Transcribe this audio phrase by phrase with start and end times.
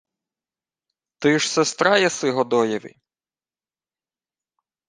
[1.19, 2.97] —Ти ж сестра єси Годоєві?